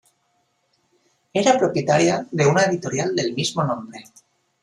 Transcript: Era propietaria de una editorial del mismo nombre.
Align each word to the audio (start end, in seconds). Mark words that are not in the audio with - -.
Era 1.41 1.53
propietaria 1.63 2.17
de 2.41 2.47
una 2.53 2.63
editorial 2.71 3.15
del 3.15 3.33
mismo 3.35 3.63
nombre. 3.63 4.03